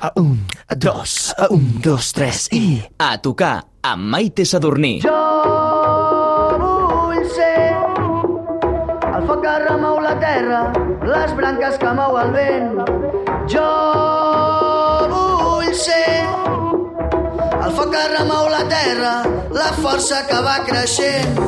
[0.00, 2.78] A un, a dos, a un, dos, tres i...
[3.02, 5.00] A tocar amb Maite Sadurní.
[5.02, 5.14] Jo
[6.62, 7.74] vull ser
[9.08, 10.60] el foc que remou la terra,
[11.02, 12.78] les branques que mou el vent.
[13.50, 13.66] Jo
[15.16, 16.06] vull ser
[17.58, 19.16] el foc que remou la terra,
[19.58, 21.42] la força que va creixent.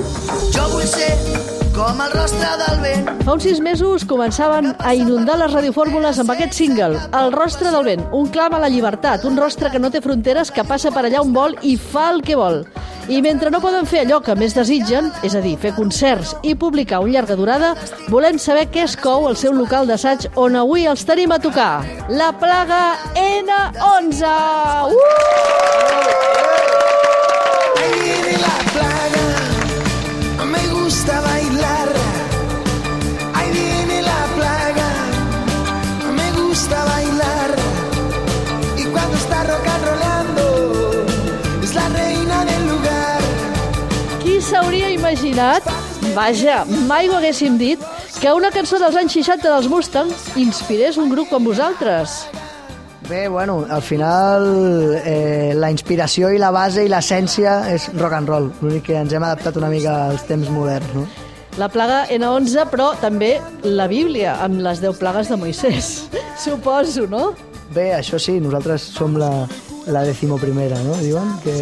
[0.50, 1.14] Jo vull ser
[1.80, 3.06] com el rostre del vent.
[3.24, 7.86] Fa uns sis mesos començaven a inundar les radiofórmules amb aquest single, El rostre del
[7.86, 11.06] vent, un clam a la llibertat, un rostre que no té fronteres, que passa per
[11.06, 12.66] allà on vol i fa el que vol.
[13.08, 16.54] I mentre no poden fer allò que més desitgen, és a dir, fer concerts i
[16.54, 17.74] publicar un llarga durada,
[18.12, 21.80] volem saber què es cou al seu local d'assaig on avui els tenim a tocar.
[22.10, 24.20] La plaga N11!
[24.92, 26.99] Uh!
[45.40, 45.64] Imaginat,
[46.14, 47.80] vaja, mai ho haguéssim dit,
[48.20, 52.26] que una cançó dels anys 60 dels Mustang inspirés un grup com vosaltres?
[53.08, 58.28] Bé, bueno, al final eh, la inspiració i la base i l'essència és rock and
[58.28, 58.50] roll.
[58.60, 61.06] L'únic que ens hem adaptat una mica als temps moderns, no?
[61.58, 65.88] La plaga N11, però també la Bíblia, amb les 10 plagues de Moisès.
[66.44, 67.32] Suposo, no?
[67.72, 69.48] Bé, això sí, nosaltres som la,
[69.88, 71.00] la decimoprimera, no?
[71.00, 71.56] Diuen que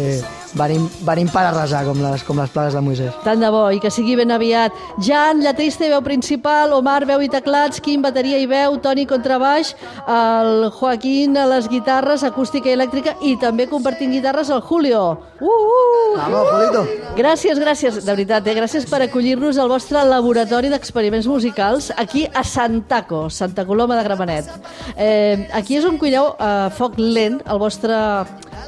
[0.57, 3.15] venim, venim per arrasar, com les, com les plagues de Moisès.
[3.25, 4.75] Tant de bo, i que sigui ben aviat.
[5.05, 9.73] Jan, lletrista i veu principal, Omar, veu i teclats, Quim, bateria i veu, Toni, contrabaix,
[10.07, 15.03] el Joaquín a les guitarres, acústica i elèctrica, i també compartint guitarres el Julio.
[15.39, 16.17] Uh, uh!
[16.17, 16.85] Vamos, Julito!
[17.19, 18.55] Gràcies, gràcies, de veritat, eh?
[18.57, 24.51] gràcies per acollir-nos al vostre laboratori d'experiments musicals aquí a Santaco, Santa Coloma de Gramenet.
[24.95, 27.97] Eh, aquí és on cuineu a foc lent el vostre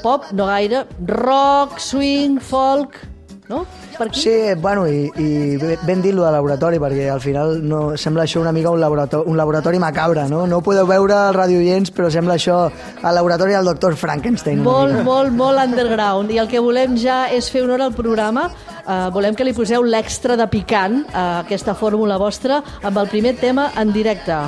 [0.01, 2.97] pop, no gaire, rock, swing, folk,
[3.51, 3.65] no?
[3.97, 4.21] Per aquí?
[4.21, 8.41] Sí, bueno, i, i ben dit lo de laboratori, perquè al final no, sembla això
[8.41, 10.45] una mica un laboratori, un laboratori macabre, no?
[10.47, 14.63] No ho podeu veure als radioients, però sembla això el laboratori del doctor Frankenstein.
[14.65, 16.31] Molt, molt, molt underground.
[16.31, 18.49] I el que volem ja és fer honor al programa.
[18.81, 23.35] Uh, volem que li poseu l'extra de picant a aquesta fórmula vostra amb el primer
[23.43, 24.41] tema en directe.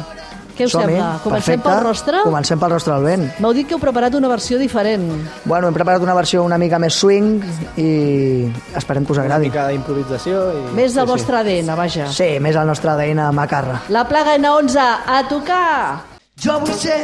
[0.57, 1.19] Què us sembla?
[1.23, 1.69] Comencem perfecte.
[1.69, 2.19] pel rostre?
[2.23, 3.23] Comencem pel rostre del vent.
[3.41, 5.07] M'heu dit que heu preparat una versió diferent.
[5.45, 7.41] Bueno, hem preparat una versió una mica més swing
[7.81, 7.89] i
[8.77, 9.47] esperem que us Una agradi.
[9.49, 10.43] mica d'improvisació.
[10.53, 10.75] I...
[10.77, 12.07] Més del vostre ADN, vaja.
[12.13, 13.81] Sí, més el nostre ADN macarra.
[13.89, 14.77] La plaga N11,
[15.07, 16.03] a tocar!
[16.43, 17.01] Jo vull ser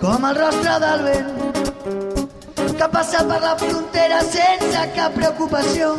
[0.00, 1.32] com el rostre del vent
[2.74, 5.92] que passa per la frontera sense cap preocupació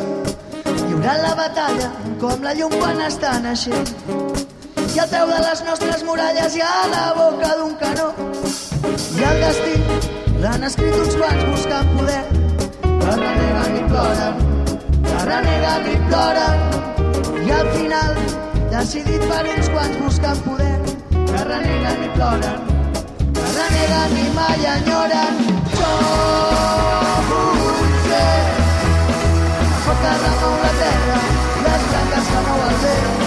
[0.86, 1.88] lliurant la batalla
[2.20, 3.88] com la llum quan està naixent
[4.96, 8.06] i al peu de les nostres muralles hi ha la boca d'un canó.
[9.20, 9.74] I el destí
[10.40, 12.22] l'han escrit uns quants buscant poder.
[12.84, 14.38] Que reneguen i ploren
[15.08, 16.64] que reneguen i ploren
[17.42, 18.16] i al final
[18.72, 20.78] decidit per uns quants buscant poder.
[21.12, 22.58] Que reneguen i ploren
[23.36, 25.44] que reneguen i mai enyoren
[25.76, 25.92] jo
[27.34, 28.32] vull ser
[29.60, 30.18] el foc que
[30.64, 31.22] la terra
[31.68, 33.25] les branques que mou el vent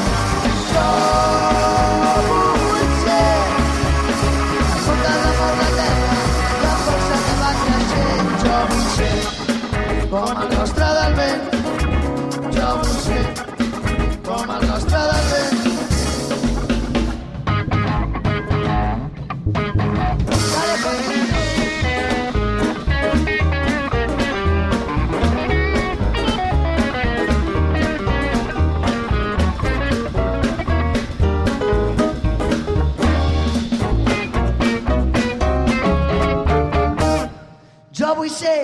[38.19, 38.59] vull ser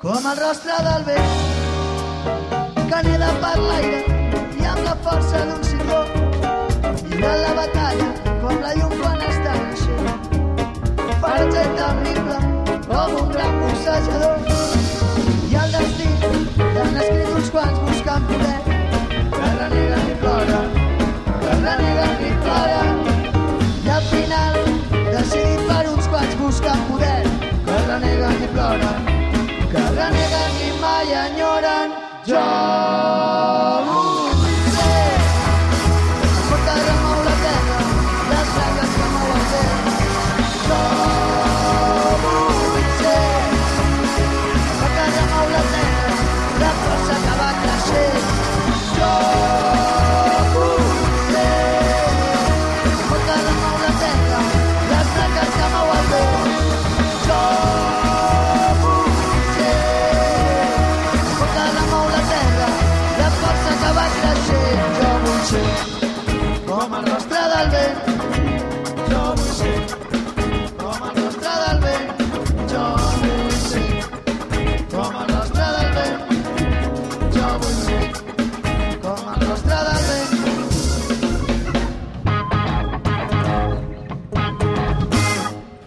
[0.00, 1.55] com el rostre del vent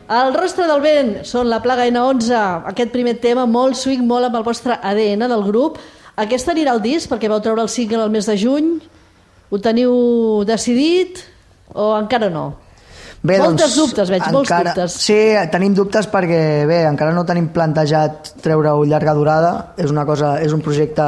[0.10, 2.38] El rostre del vent són la plaga N11,
[2.72, 5.78] aquest primer tema molt swing, molt amb el vostre ADN del grup.
[6.18, 8.72] Aquest anirà al disc perquè vau treure el single el mes de juny.
[9.54, 9.94] Ho teniu
[10.50, 11.22] decidit
[11.78, 12.48] o encara no?
[13.22, 14.96] Bé, Moltes dubtes, veig, molts dubtes.
[15.04, 15.18] Sí,
[15.52, 19.52] tenim dubtes perquè, bé, encara no tenim plantejat treure-ho llarga durada.
[19.78, 21.06] És una cosa, és un projecte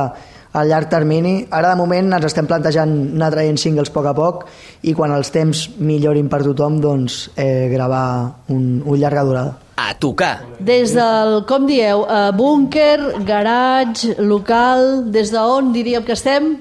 [0.53, 1.48] a llarg termini.
[1.50, 4.45] Ara, de moment, ens estem plantejant anar traient singles a poc a poc
[4.83, 8.06] i quan els temps millorin per tothom, doncs, eh, gravar
[8.50, 9.57] un, un llarga durada.
[9.81, 10.42] A tocar.
[10.59, 16.57] Des del, com dieu, eh, búnquer, garatge, local, des d'on diríem que estem?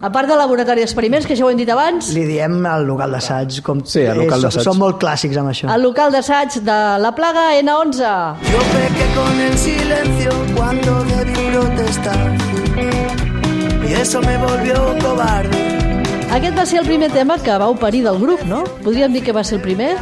[0.00, 3.12] A part del laboratori d'experiments, que ja ho hem dit abans, Li diem al local
[3.12, 3.58] d'assaig.
[3.66, 3.82] Com...
[3.84, 4.64] Sí, al local d'assaig.
[4.64, 5.68] Som molt clàssics amb això.
[5.68, 8.14] al local d'assaig de la plaga N11.
[8.48, 13.29] Yo pequé con el silencio cuando debí protestar.
[13.90, 15.50] Y eso me volvió cobarde.
[16.30, 18.62] Aquest va ser el primer tema que vau parir del grup, no?
[18.84, 19.96] Podríem dir que va ser el primer?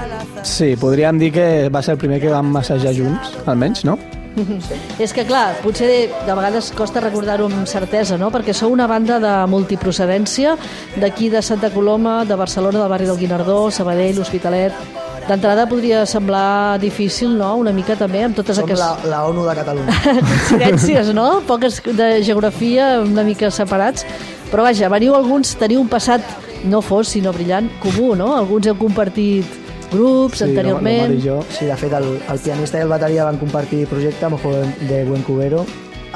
[0.44, 3.96] Sí, podríem dir que va ser el primer que vam massajar junts, almenys, no?
[5.00, 8.28] És que, clar, potser de, de vegades costa recordar-ho amb certesa, no?
[8.28, 10.58] Perquè sou una banda de multiprocedència,
[11.00, 15.07] d'aquí de Santa Coloma, de Barcelona, del barri del Guinardó, Sabadell, Hospitalet...
[15.28, 19.44] D'entrada podria semblar difícil, no?, una mica també, amb totes Som aquestes la, la ONU
[19.44, 19.96] de Catalunya.
[20.30, 21.42] coincidències, no?
[21.46, 24.06] Poques de geografia una mica separats.
[24.48, 26.24] Però vaja, veniu alguns, teniu un passat
[26.64, 28.30] no fos, sinó brillant, comú, no?
[28.38, 29.44] Alguns heu compartit
[29.92, 31.12] grups Sí, anteriorment.
[31.18, 31.42] i jo.
[31.52, 34.54] Sí, de fet, el, el pianista i el bateria van compartir projecte amb Ojo
[34.88, 35.66] de Buen Cubero.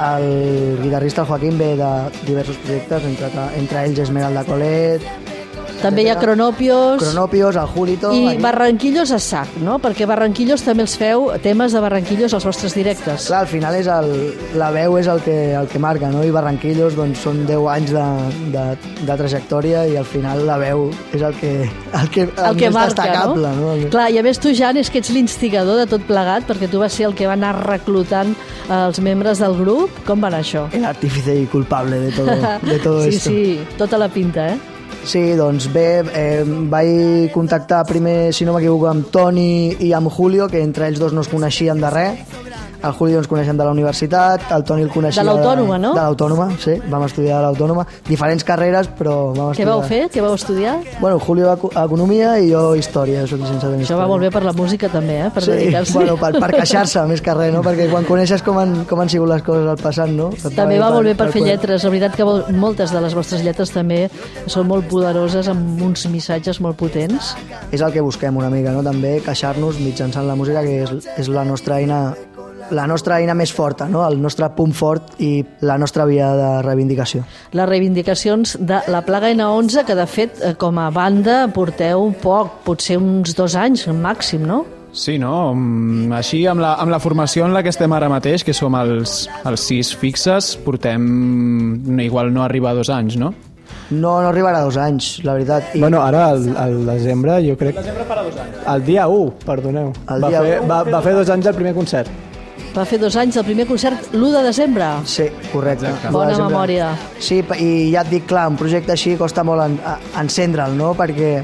[0.01, 1.91] El guitarrista, el Joaquín, ve de
[2.25, 3.29] diversos projectes, entre,
[3.61, 5.05] entre ells Esmeralda Colet,
[5.83, 7.01] També hi ha Cronopios.
[7.01, 8.13] Cronopios, el Julito...
[8.15, 8.37] I.
[8.39, 9.75] Barranquillos a sac, no?
[9.83, 13.27] Perquè Barranquillos també els feu temes de Barranquillos als vostres directes.
[13.27, 14.07] Clar, al final és el,
[14.59, 16.23] la veu és el que, el que marca, no?
[16.23, 18.05] I Barranquillos doncs, són 10 anys de,
[18.55, 18.65] de,
[19.03, 22.71] de trajectòria i al final la veu és el que, el que, el el que
[22.71, 23.53] més marca, destacable.
[23.59, 23.75] no?
[23.75, 23.91] no?
[23.93, 26.79] Clar, i a més tu, Jan, és que ets l'instigador de tot plegat, perquè tu
[26.79, 30.03] vas ser el que va anar reclutant eh, els membres del grup.
[30.07, 30.69] Com va anar això?
[30.71, 33.29] El artífice y culpable de todo, de todo sí, esto.
[33.29, 34.72] sí, tota la pinta, eh?
[35.03, 40.47] Sí, doncs bé, eh, vaig contactar primer, si no m'equivoco, amb Toni i amb Julio,
[40.47, 42.23] que entre ells dos no es coneixien de res.
[42.83, 45.23] El Julio ens coneixem de la universitat, el Toni el coneixia...
[45.23, 45.93] De l'Autònoma, no?
[45.95, 47.85] De l'Autònoma, sí, vam estudiar a l'Autònoma.
[48.07, 49.69] Diferents carreres, però vam Què estudiar...
[49.71, 50.01] vau fer?
[50.11, 50.73] Què vau estudiar?
[50.99, 54.43] Bueno, Julio eco- economia i jo història, soc llicenciat en Això va molt bé per
[54.43, 55.29] la música també, eh?
[55.33, 55.93] Per Sí, dedicar-s'hi.
[55.95, 57.63] bueno, per, per queixar-se més que res, no?
[57.63, 60.29] Perquè quan coneixes com han, com han sigut les coses al passat, no?
[60.35, 61.83] Et També va molt bé per fer poder- lletres.
[61.87, 62.27] La veritat que
[62.59, 64.01] moltes de les vostres lletres també
[64.47, 67.33] són molt poderoses, amb uns missatges molt potents.
[67.71, 68.83] és el que busquem una mica, no?
[68.83, 72.13] també queixar-nos mitjançant la música que és, és la nostra eina
[72.73, 74.03] la nostra eina més forta, no?
[74.07, 77.23] el nostre punt fort i la nostra via de reivindicació.
[77.53, 82.63] Les reivindicacions de la Plaga N11, que de fet, eh, com a banda, porteu poc,
[82.67, 84.63] potser uns dos anys màxim, no?
[84.93, 85.53] Sí, no?
[85.55, 88.75] Mm, Així, amb la, amb la formació en la que estem ara mateix, que som
[88.77, 91.07] els, els sis fixes, portem...
[92.03, 93.31] Igual no arriba a dos anys, no?
[93.89, 95.73] No, no arribarà a dos anys, la veritat.
[95.75, 97.75] I Bueno, ara, al, al desembre, jo crec...
[97.75, 98.61] El desembre farà dos anys.
[98.73, 99.89] El dia 1, perdoneu.
[100.13, 100.69] El va, dia fer, u.
[100.69, 102.09] va, va fer dos anys el primer concert.
[102.73, 104.85] Va fer dos anys el primer concert l'1 de desembre.
[105.05, 105.85] Sí, correcte.
[105.91, 106.09] Exacte.
[106.15, 106.53] Bona desembre.
[106.55, 106.87] memòria.
[107.19, 109.77] Sí, i ja et dic, clar, un projecte així costa molt en,
[110.23, 110.93] encendre'l, no?
[110.97, 111.35] Perquè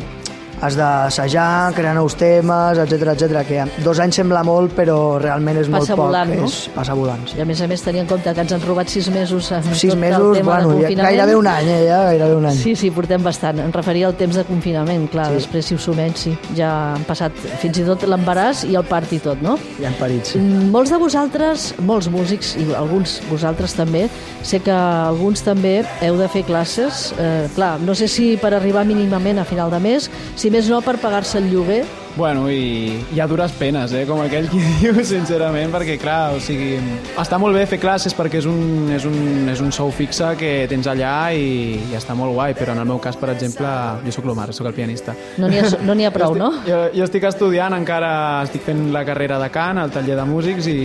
[0.61, 3.43] has d'assajar, crear nous temes, etc etc.
[3.47, 6.05] que dos anys sembla molt, però realment és Passa molt poc.
[6.07, 6.45] volant, no?
[6.45, 7.37] És, passa volant, sí.
[7.37, 9.71] I a més a més tenir en compte que ens han robat sis mesos amb
[9.73, 11.07] Sis tot mesos, el tema bueno, de ja, confinament.
[11.09, 12.57] gairebé un any, eh, ja, gairebé un any.
[12.57, 13.59] Sí, sí, portem bastant.
[13.59, 15.33] Em referia al temps de confinament, clar, Sí.
[15.39, 19.11] després si ho sumem, sí, ja han passat fins i tot l'embaràs i el part
[19.13, 19.57] i tot, no?
[19.79, 20.39] Ja han parit, sí.
[20.39, 24.09] Mm, Molts de vosaltres, molts músics, i alguns vosaltres també,
[24.43, 28.85] sé que alguns també heu de fer classes, eh, clar, no sé si per arribar
[28.85, 31.83] mínimament a final de mes, si més no per pagar-se el lloguer,
[32.17, 36.41] Bueno, i hi ha dures penes, eh, com aquell qui diu, sincerament, perquè, clar, o
[36.43, 36.77] sigui,
[37.19, 40.51] està molt bé fer classes perquè és un, és un, és un sou fixe que
[40.71, 43.69] tens allà i, i està molt guai, però en el meu cas, per exemple,
[44.05, 45.15] jo sóc l'Omar, sóc el pianista.
[45.37, 46.51] no n'hi ha, no ha prou, no?
[46.67, 48.11] Jo, jo estic estudiant, encara
[48.43, 50.79] estic fent la carrera de cant, al taller de músics, i,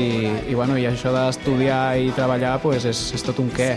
[0.51, 3.73] i, bueno, i això d'estudiar i treballar pues, és, és tot un què.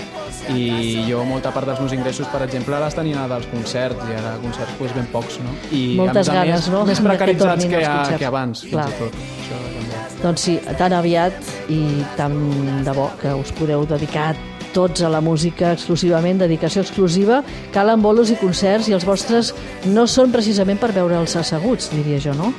[0.53, 4.35] I jo molta part dels meus ingressos, per exemple, les tenia dels concerts, i ara
[4.43, 5.55] concerts pues, ben pocs, no?
[5.71, 6.85] I Moltes a més a ganes, més, no?
[6.87, 8.19] més Que tornin que, concerts.
[8.19, 8.89] que abans, fins Clar.
[8.89, 9.17] i tot.
[9.37, 9.63] Això.
[10.21, 11.81] Doncs sí, tan aviat i
[12.17, 12.37] tan
[12.85, 14.31] de bo que us podeu dedicar
[14.73, 17.41] tots a la música exclusivament, dedicació exclusiva,
[17.73, 19.53] calen bolos i concerts i els vostres
[19.85, 22.51] no són precisament per veure'ls asseguts, diria jo, no?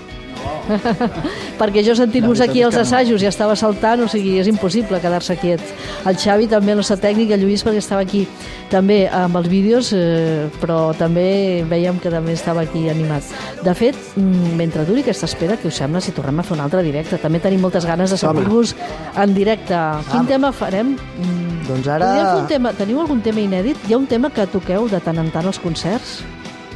[1.60, 2.80] perquè jo sentint-vos La aquí que no.
[2.82, 5.62] assajos ja estava saltant, o sigui, és impossible quedar-se quiet.
[6.06, 8.26] El Xavi també, el nostre tècnic, el Lluís, perquè estava aquí
[8.70, 13.22] també amb els vídeos, eh, però també veiem que també estava aquí animat.
[13.64, 16.64] De fet, mm, mentre duri aquesta espera, què us sembla si tornem a fer un
[16.64, 17.18] altre directe?
[17.18, 18.74] També tenim moltes ganes de sentir-vos
[19.16, 19.74] en directe.
[20.12, 20.96] Quin tema farem?
[20.96, 23.76] Mm, Doncs ara- un tema, teniu algun tema inèdit?
[23.88, 26.22] Hi ha un tema que toqueu de tant en tant als concerts?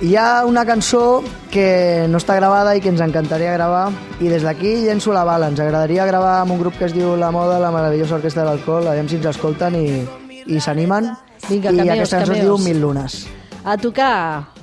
[0.02, 3.84] Hi ha una cançó que no està gravada i que ens encantaria gravar
[4.18, 5.46] i des d'aquí llenço la bala.
[5.52, 8.48] Ens agradaria gravar amb un grup que es diu La Moda, la meravellosa orquestra de
[8.48, 10.02] l'alcohol, aviam si ens escolten i,
[10.50, 11.12] i s'animen.
[11.46, 12.64] Vinga, I cameos, aquesta cançó es cameos.
[12.64, 13.20] diu Mil lunes.
[13.62, 14.61] A tocar!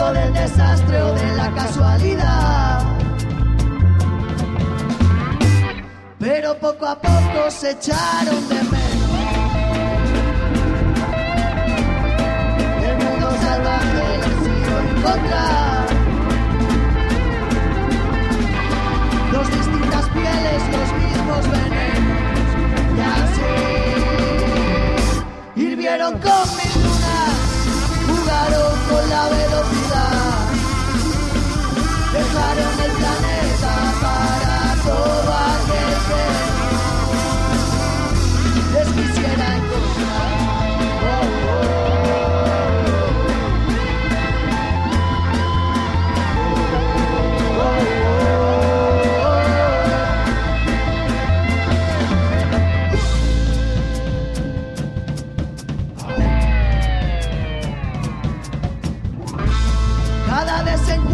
[0.00, 2.82] Del desastre o de la casualidad.
[6.18, 9.10] Pero poco a poco se echaron de menos.
[12.82, 15.86] El mundo salvaje les hizo encontrar.
[19.32, 22.48] Dos distintas pieles, los mismos venenos.
[22.96, 23.00] Y
[25.60, 26.59] así hirvieron con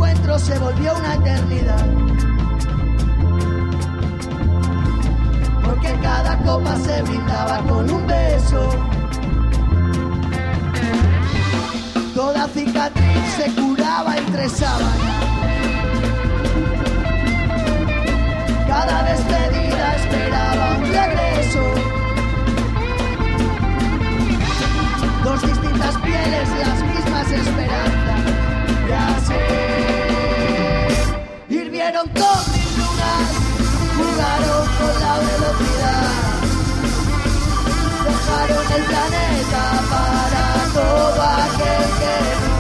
[0.07, 1.87] desencuentro se volvió una eternidad.
[5.65, 8.69] Porque cada copa se brindaba con un beso.
[12.15, 15.17] Toda cicatriz se curaba entre sábanas.
[18.67, 21.75] Cada despedida esperaba un regreso.
[25.25, 28.16] Dos distintas pieles, las mismas esperanzas.
[31.49, 33.29] Hirvieron con mis lunas,
[33.97, 36.07] jugaron con la velocidad.
[38.05, 42.56] Dejaron el planeta para todo aquel que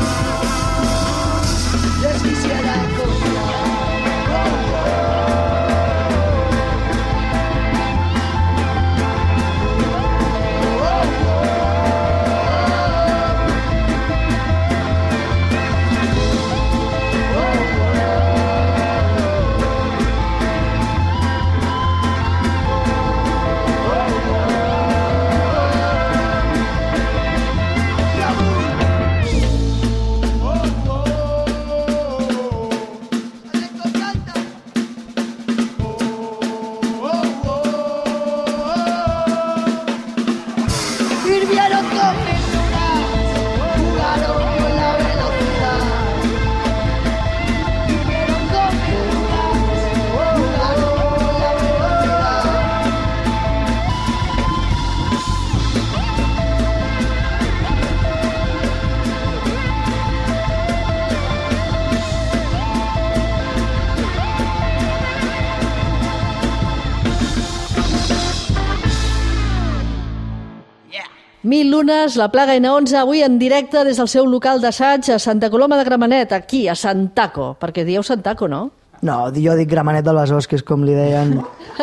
[71.76, 75.76] lunes, la plaga N11, avui en directe des del seu local d'assaig a Santa Coloma
[75.76, 78.70] de Gramenet, aquí, a Santaco, perquè dieu Santaco, no?
[79.04, 81.34] No, jo dic Gramenet del Besòs, que és com li deien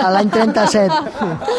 [0.02, 0.98] a l'any 37.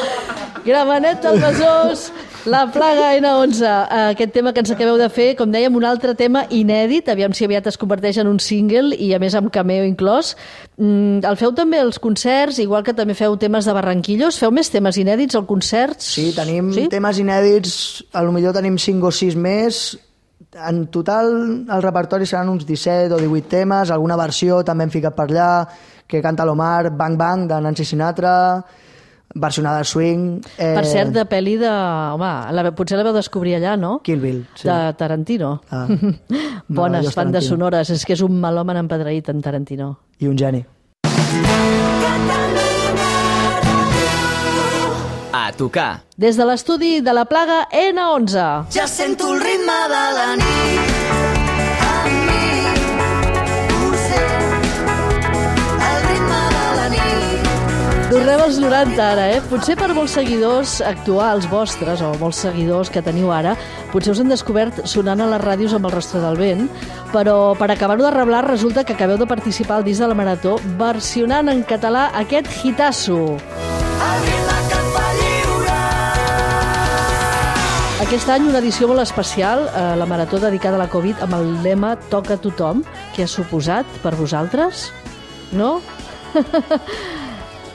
[0.69, 2.09] Gramenet del Besòs,
[2.46, 3.62] la plaga N11.
[3.62, 7.32] Eh, Aquest tema que ens acabeu de fer, com dèiem, un altre tema inèdit, aviam
[7.34, 10.34] si aviat es converteix en un single i a més amb cameo inclòs.
[10.76, 14.38] Mm, el feu també als concerts, igual que també feu temes de Barranquillos.
[14.38, 16.12] Feu més temes inèdits als concerts?
[16.16, 16.88] Sí, tenim sí?
[16.92, 19.84] temes inèdits, a lo millor tenim 5 o 6 més.
[20.54, 21.32] En total,
[21.66, 25.50] el repertori seran uns 17 o 18 temes, alguna versió també hem ficat per allà,
[26.06, 28.62] que canta l'Omar, Bang Bang, de Nancy Sinatra,
[29.35, 30.40] versionada al swing...
[30.59, 31.71] Eh, Per cert, de pel·li de...
[31.71, 33.99] Home, la, potser la vau descobrir allà, no?
[34.07, 34.69] Kill Bill, sí.
[34.69, 35.57] De Tarantino.
[35.71, 35.87] Ah.
[36.69, 37.90] Bones bandes sonores.
[37.90, 39.95] És que és un melòman empedreït en Tarantino.
[40.23, 40.64] I un geni.
[45.35, 46.04] A tocar.
[46.16, 48.71] Des de l'estudi de la plaga N11.
[48.75, 51.03] Ja sento el ritme de la nit
[58.14, 59.40] Tornem als 90 ara, eh?
[59.50, 63.56] Potser per molts seguidors actuals vostres, o molts seguidors que teniu ara,
[63.90, 66.68] potser us han descobert sonant a les ràdios amb el rostre del vent,
[67.11, 70.61] però per acabar-ho de reblar resulta que acabeu de participar al disc de la Marató
[70.78, 73.18] versionant en català aquest hitasso.
[78.06, 81.50] Aquest any una edició molt especial, eh, la Marató dedicada a la Covid, amb el
[81.66, 84.92] lema Toca tothom, que ha suposat per vosaltres?
[85.50, 85.80] No?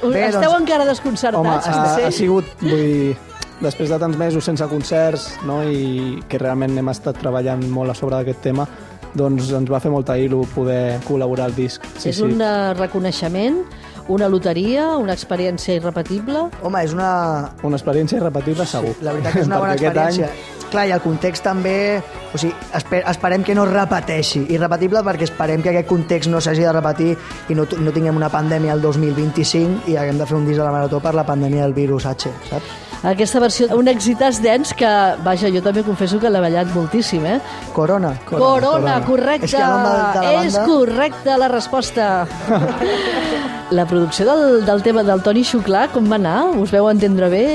[0.01, 1.67] Bé, Esteu doncs, encara desconcertats?
[1.67, 2.03] Home, ha, Sí.
[2.07, 3.17] ha sigut, vull dir,
[3.59, 7.95] després de tants mesos sense concerts no, i que realment hem estat treballant molt a
[7.97, 8.67] sobre d'aquest tema,
[9.13, 11.83] doncs ens va fer molta il·lu poder col·laborar al disc.
[12.05, 13.63] és un eh, reconeixement,
[14.09, 16.47] una loteria, una experiència irrepetible.
[16.65, 17.09] Home, és una,
[17.63, 18.95] Una experiència irrepetible, segur.
[19.05, 20.31] La veritat que és una bona Perquè experiència.
[20.69, 21.77] Clar, i el context també...
[22.33, 24.43] O sigui, esper, esperem que no es repeteixi.
[24.53, 27.15] Irrepetible perquè esperem que aquest context no s'hagi de repetir
[27.49, 30.65] i no, no tinguem una pandèmia el 2025 i haguem de fer un disc de
[30.67, 32.88] la Marató per la pandèmia del virus H, saps?
[32.99, 34.89] Aquesta versió, un èxitàs dens que,
[35.23, 37.37] vaja, jo també confesso que l'he ballat moltíssim, eh?
[37.71, 38.11] Corona.
[38.27, 38.95] Corona, corona.
[39.07, 39.47] correcte.
[39.47, 40.65] És que de, de la És banda...
[40.67, 42.07] correcta la resposta.
[43.77, 46.39] la producció del, del tema del Toni Xuclà, com va anar?
[46.59, 47.45] Us veu entendre bé?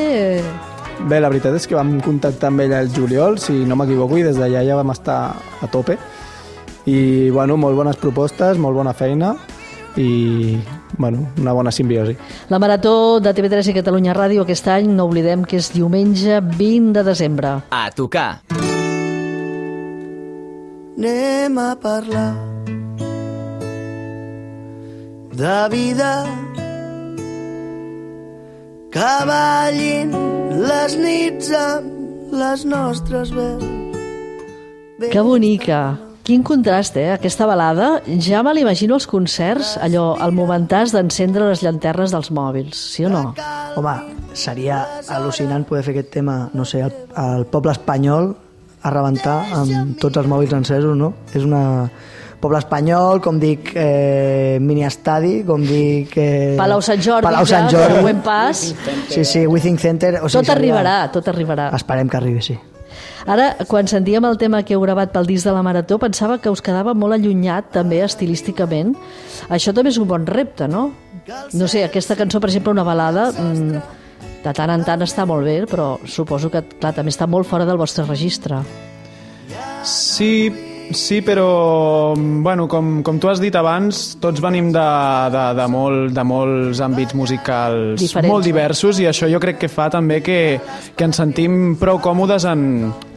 [1.05, 4.25] Bé, la veritat és que vam contactar amb ell el juliol, si no m'equivoco, i
[4.25, 5.19] des d'allà ja vam estar
[5.61, 5.99] a tope.
[6.89, 9.35] I, bueno, molt bones propostes, molt bona feina
[10.01, 10.57] i,
[10.99, 12.17] bueno, una bona simbiosi.
[12.49, 16.93] La Marató de TV3 i Catalunya Ràdio aquest any, no oblidem que és diumenge 20
[16.99, 17.55] de desembre.
[17.71, 18.43] A tocar.
[20.95, 22.33] Anem a parlar
[25.35, 26.13] de vida
[28.95, 30.15] que ballin
[30.63, 33.67] les nits amb les nostres veus.
[35.11, 36.04] Que bonica!
[36.25, 37.11] Quin contrast, eh?
[37.13, 37.99] Aquesta balada.
[38.25, 43.11] Ja me l'imagino als concerts, allò, al momentàs d'encendre les llanternes dels mòbils, sí o
[43.13, 43.35] no?
[43.77, 43.93] Home,
[44.33, 44.79] seria
[45.13, 48.33] al·lucinant poder fer aquest tema, no sé, al, al poble espanyol
[48.81, 51.13] a rebentar amb tots els mòbils encesos, no?
[51.37, 51.63] És una...
[52.45, 56.13] Poble espanyol, com dic, eh, mini-estadi, com dic...
[56.21, 58.03] Eh, Palau Sant Jordi, Palau Sant ja, Jordi.
[58.05, 58.67] Buen Pas.
[59.09, 60.19] Sí, sí, Withing Center...
[60.21, 61.71] O sigui, Tot arribarà, tot arribarà.
[61.73, 62.59] Esperem que arribi, sí.
[63.25, 66.53] Ara, quan sentíem el tema que heu gravat pel disc de la Marató, pensava que
[66.53, 68.93] us quedava molt allunyat, també, estilísticament.
[69.49, 70.91] Això també és un bon repte, no?
[71.57, 73.85] No sé, aquesta cançó, per exemple, una balada, mm,
[74.45, 77.65] de tant en tant està molt bé, però suposo que, clar, també està molt fora
[77.65, 78.61] del vostre registre.
[79.85, 80.53] Sí,
[80.93, 84.85] sí, però bueno, com, com tu has dit abans, tots venim de,
[85.35, 89.73] de, de, molt, de molts àmbits musicals Diferents, molt diversos i això jo crec que
[89.73, 90.39] fa també que,
[90.97, 92.65] que ens sentim prou còmodes en,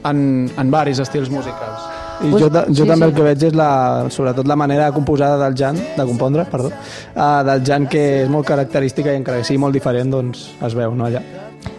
[0.08, 0.20] en,
[0.56, 1.88] en varis estils musicals.
[2.18, 3.10] I jo, jo sí, també sí.
[3.12, 3.72] el que veig és la,
[4.14, 8.48] sobretot la manera composada del Jan, de compondre, perdó, uh, del Jan que és molt
[8.48, 11.22] característica i encara que sigui molt diferent, doncs es veu, no, allà.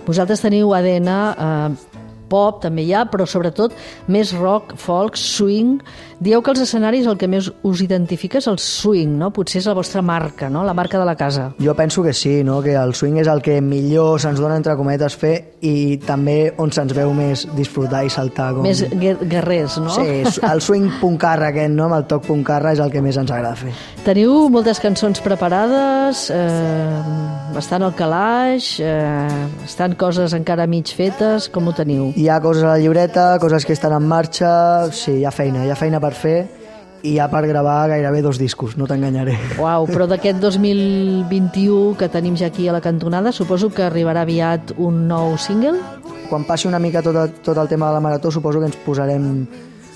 [0.07, 1.88] Vosaltres teniu ADN eh,
[2.31, 3.75] pop, també hi ha, però sobretot
[4.13, 5.79] més rock, folk, swing.
[6.21, 9.29] Dieu que els escenaris el que més us identifica és el swing, no?
[9.35, 10.65] Potser és la vostra marca, no?
[10.67, 11.53] La marca de la casa.
[11.63, 12.61] Jo penso que sí, no?
[12.63, 16.73] que el swing és el que millor se'ns dona entre cometes fer i també on
[16.75, 18.51] se'ns veu més disfrutar i saltar.
[18.57, 18.67] Com...
[18.67, 19.95] Més guer- guerrers, no?
[19.95, 21.87] Sí, el swing puncarra aquest, no?
[21.87, 23.71] amb el toc puncarra és el que més ens agrada fer.
[24.05, 29.29] Teniu moltes cançons preparades, eh, estan al calaix, eh,
[29.65, 32.11] estan coses encara mig fetes, com ho teniu?
[32.17, 35.65] Hi ha coses a la llibreta, coses que estan en marxa, sí, hi ha feina,
[35.67, 36.47] hi ha feina per fer
[37.03, 39.37] i hi ha per gravar gairebé dos discos, no t'enganyaré.
[39.59, 44.73] Uau, però d'aquest 2021 que tenim ja aquí a la cantonada, suposo que arribarà aviat
[44.77, 45.79] un nou single?
[46.29, 48.77] Quan passi una mica tot, el- tot el tema de la marató suposo que ens
[48.85, 49.47] posarem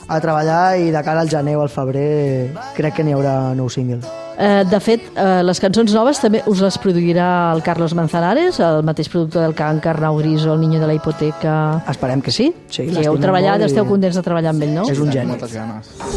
[0.08, 3.68] a treballar i de cara al gener o al febrer crec que n'hi haurà nou
[3.68, 4.00] single.
[4.38, 8.82] Eh, de fet, eh, les cançons noves també us les produirà el Carlos Manzanares, el
[8.82, 11.82] mateix productor del Can, Carnau Griso, el Niño de la Hipoteca...
[11.88, 12.48] Esperem que Sí?
[12.72, 14.88] sí I heu treballat, i esteu contents de treballar amb ell, no?
[14.88, 15.36] És un geni.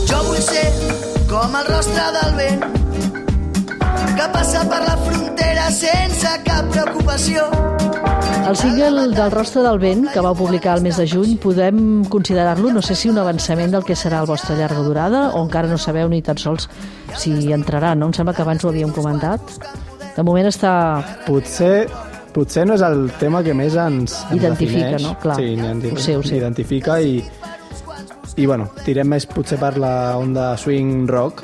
[0.07, 0.65] Jo vull ser
[1.29, 2.65] com el rostre del vent
[4.15, 7.74] que passa per la frontera sense cap preocupació.
[8.47, 12.69] El single del Rostre del Vent, que vau publicar el mes de juny, podem considerar-lo,
[12.71, 15.79] no sé si un avançament del que serà el vostre llarga durada, o encara no
[15.81, 16.67] sabeu ni tan sols
[17.17, 18.11] si entrarà, no?
[18.11, 19.41] Em sembla que abans ho havíem comentat.
[20.15, 20.73] De moment està...
[21.25, 21.87] Potser,
[22.35, 25.07] potser no és el tema que més ens, ens Identifica, defineix.
[25.09, 25.15] no?
[25.23, 25.39] Clar.
[25.41, 26.37] Sí, ni Ho sé, ho sé.
[26.37, 27.17] identifica i,
[28.37, 31.41] i bueno, tirem més potser per la onda swing rock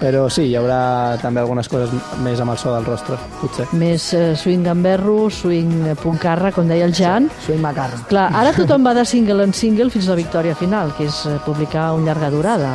[0.00, 1.90] Però sí, hi haurà també algunes coses
[2.24, 3.66] més amb el so del rostre, potser.
[3.76, 7.26] Més eh, swing gamberro, swing eh, puncarra, com deia el Jan.
[7.44, 7.98] Soy macarra.
[8.08, 11.20] Clar, ara tothom va de single en single fins a la victòria final, que és
[11.28, 12.72] eh, publicar un llarga durada.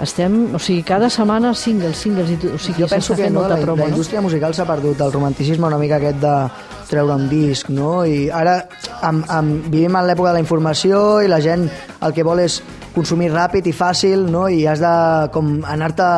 [0.00, 3.42] Estem, o sigui, cada setmana singles, singles, i, tu- o sigui, Jo penso que no,
[3.46, 3.96] la, promo, la no?
[3.98, 6.34] indústria musical s'ha perdut el romanticisme una mica aquest de
[6.88, 7.98] treure un disc, no?
[8.08, 8.62] I ara
[9.04, 11.68] amb, amb, vivim en l'època de la informació i la gent
[12.00, 12.62] el que vol és
[12.94, 14.48] consumir ràpid i fàcil, no?
[14.48, 14.94] I has de
[15.34, 16.08] com anar-te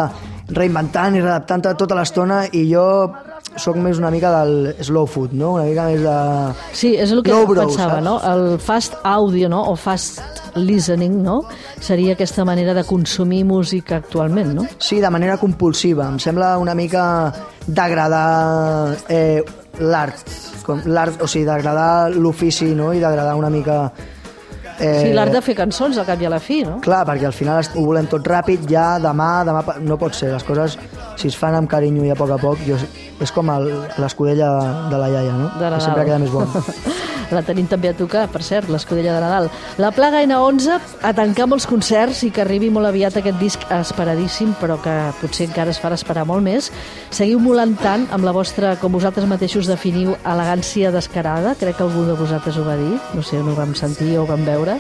[0.53, 2.87] reinventant i readaptant-te tota l'estona i jo
[3.61, 5.55] sóc més una mica del slow food, no?
[5.59, 6.15] Una mica més de...
[6.77, 8.05] Sí, és el que Low brow, pensava, saps?
[8.07, 8.15] no?
[8.31, 9.61] El fast audio, no?
[9.69, 10.23] O fast
[10.57, 11.43] listening, no?
[11.81, 14.67] Seria aquesta manera de consumir música actualment, no?
[14.79, 16.09] Sí, de manera compulsiva.
[16.09, 17.05] Em sembla una mica
[17.67, 19.43] degradar eh,
[19.81, 20.25] l'art,
[20.87, 22.93] l'art, o sigui, degradar l'ofici, no?
[22.93, 23.85] I degradar una mica...
[24.81, 26.79] Eh, Sí, l'art de fer cançons, al cap i a la fi, no?
[26.81, 29.63] Clar, perquè al final ho volem tot ràpid, ja, demà, demà...
[29.81, 30.79] No pot ser, les coses,
[31.17, 32.77] si es fan amb carinyo i a poc a poc, jo,
[33.21, 34.49] és com el- l'escudella
[34.91, 35.51] de la iaia, no?
[35.61, 36.47] De Que sempre queda més bon.
[37.33, 39.49] La tenim també a tocar, per cert, l'escudella de Nadal.
[39.81, 44.53] La Plaga N11 a tancar molts concerts i que arribi molt aviat aquest disc esperadíssim,
[44.61, 46.69] però que potser encara es farà esperar molt més.
[47.11, 51.57] Seguiu molant tant amb la vostra, com vosaltres mateixos definiu, elegància descarada.
[51.61, 52.99] Crec que algú de vosaltres ho va dir.
[53.17, 54.77] No sé on ho vam sentir o ho vam veure.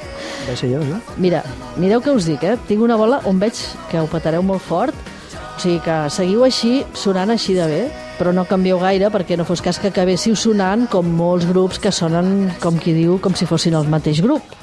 [0.48, 1.00] Va ser jo, no?
[1.16, 1.42] Mira,
[1.80, 2.58] mireu què us dic, eh?
[2.68, 3.58] Tinc una bola on veig
[3.90, 5.12] que ho petareu molt fort.
[5.56, 7.82] O sigui que seguiu així, sonant així de bé,
[8.18, 11.92] però no canvieu gaire perquè no fos cas que acabéssiu sonant com molts grups que
[11.92, 14.54] sonen, com qui diu, com si fossin el mateix grup.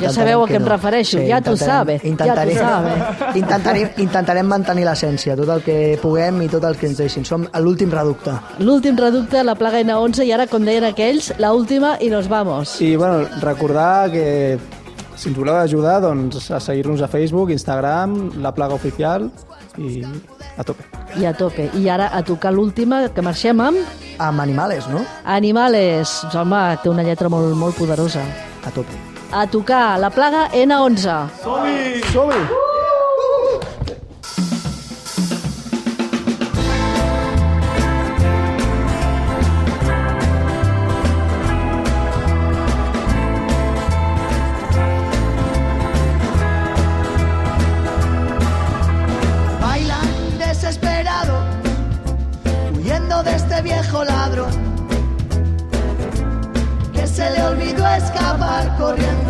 [0.00, 2.92] Ja sabeu a que què em refereixo, ja t'ho sabe, ja intentarem, sabe.
[3.42, 7.26] Intentarem, intentarem mantenir l'essència, tot el que puguem i tot el que ens deixin.
[7.28, 8.34] Som a l'últim reducte.
[8.62, 12.78] L'últim reducte, la plaga N11, i ara, com deien aquells, la última i nos vamos.
[12.80, 14.58] I bueno, recordar que
[15.16, 19.30] si ens voleu ajudar, doncs a seguir-nos a Facebook, Instagram, La Plaga Oficial
[19.78, 20.02] i
[20.56, 20.84] a tope.
[21.16, 21.68] I a tope.
[21.78, 23.78] I ara a tocar l'última, que marxem amb
[24.22, 25.04] Amb animales, no?
[25.24, 26.20] Animales.
[26.34, 28.22] Home, té una lletra molt, molt poderosa.
[28.62, 28.98] A tope.
[29.32, 31.16] A tocar la plaga N11.
[31.42, 32.02] Som-hi!
[32.12, 32.71] Bailan
[58.96, 59.21] gloria.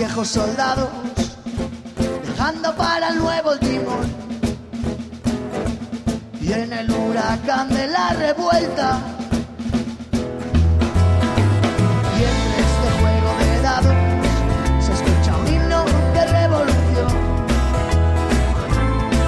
[0.00, 0.88] Viejos soldados,
[2.26, 4.06] dejando para el nuevo el timón.
[6.40, 8.98] Y en el huracán de la revuelta,
[12.16, 13.96] y entre este juego de dados,
[14.86, 15.84] se escucha un himno
[16.14, 17.12] de revolución,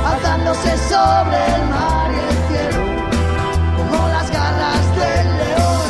[0.07, 2.83] alzándose sobre el mar y el cielo,
[3.77, 5.89] como las garras del león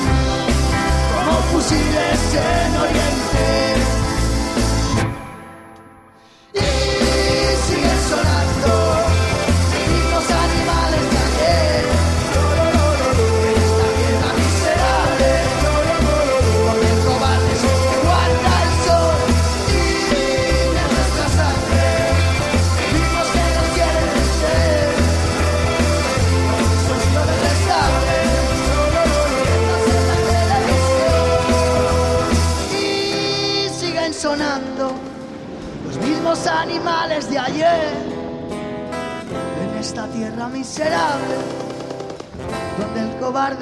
[1.15, 3.22] como fusiles en Oriente.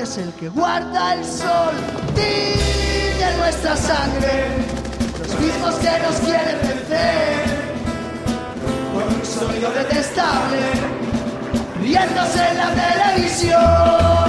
[0.02, 1.74] Es el que guarda el sol
[2.14, 4.46] tiñe nuestra sangre
[5.18, 7.60] los mismos que nos quieren vencer
[9.40, 10.58] sonido detestable,
[11.80, 14.19] riéndose en la televisión.